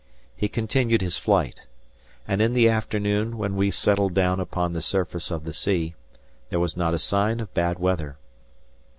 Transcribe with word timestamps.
He 0.35 0.47
continued 0.49 1.03
his 1.03 1.19
flight; 1.19 1.67
and 2.27 2.41
in 2.41 2.53
the 2.55 2.67
afternoon, 2.67 3.37
when 3.37 3.55
we 3.55 3.69
settled 3.69 4.15
down 4.15 4.39
upon 4.39 4.73
the 4.73 4.81
surface 4.81 5.29
of 5.29 5.43
the 5.45 5.53
sea, 5.53 5.93
there 6.49 6.59
was 6.59 6.75
not 6.75 6.95
a 6.95 6.97
sign 6.97 7.39
of 7.39 7.53
bad 7.53 7.77
weather. 7.77 8.17